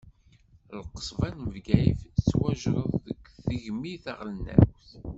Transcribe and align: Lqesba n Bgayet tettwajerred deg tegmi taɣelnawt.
Lqesba 0.83 1.27
n 1.29 1.39
Bgayet 1.53 1.99
tettwajerred 2.05 2.93
deg 3.05 3.19
tegmi 3.45 3.93
taɣelnawt. 4.03 4.87